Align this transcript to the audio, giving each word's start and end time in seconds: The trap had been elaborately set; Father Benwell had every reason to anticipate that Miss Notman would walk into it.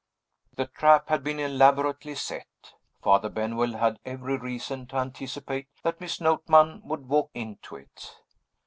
The 0.55 0.65
trap 0.65 1.09
had 1.09 1.23
been 1.23 1.39
elaborately 1.39 2.15
set; 2.15 2.47
Father 3.03 3.29
Benwell 3.29 3.73
had 3.73 3.99
every 4.03 4.35
reason 4.35 4.87
to 4.87 4.95
anticipate 4.95 5.67
that 5.83 6.01
Miss 6.01 6.19
Notman 6.19 6.81
would 6.85 7.07
walk 7.07 7.29
into 7.35 7.75
it. 7.75 8.15